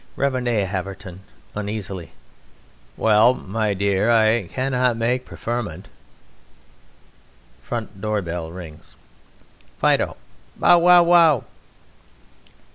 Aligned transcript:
_)REV. 0.15 0.47
A. 0.47 0.65
HAVERTON 0.65 1.19
(uneasily): 1.53 2.11
Well, 2.97 3.35
my 3.35 3.75
dear, 3.75 4.09
I 4.09 4.47
cannot 4.47 4.97
make 4.97 5.25
preferment. 5.27 5.89
(Front 7.61 8.01
door 8.01 8.23
bell 8.23 8.51
rings.) 8.51 8.95
FIDO: 9.77 10.17
Bow! 10.55 10.79
wow! 10.79 11.03
wow! 11.03 11.43